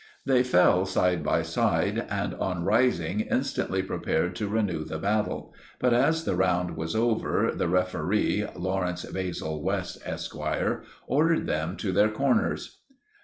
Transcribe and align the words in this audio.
They 0.25 0.41
fell 0.41 0.87
side 0.87 1.23
by 1.23 1.43
side, 1.43 2.07
and 2.09 2.33
on 2.33 2.65
rising 2.65 3.19
instantly 3.19 3.83
prepared 3.83 4.35
to 4.37 4.47
renew 4.47 4.83
the 4.83 4.97
battle; 4.97 5.53
but 5.77 5.93
as 5.93 6.23
the 6.25 6.33
round 6.33 6.75
was 6.75 6.95
over, 6.95 7.51
the 7.53 7.67
referee 7.67 8.47
(Lawrence 8.55 9.05
Basil 9.05 9.61
West, 9.61 9.99
Esquire) 10.03 10.81
ordered 11.05 11.45
them 11.45 11.77
to 11.77 11.91
their 11.91 12.09
corners. 12.09 12.79